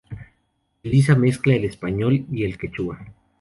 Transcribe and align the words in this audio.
Utiliza 0.79 1.13
mezcla 1.15 1.53
el 1.53 1.63
español 1.63 2.25
y 2.31 2.43
el 2.43 2.57
quechua. 2.57 3.05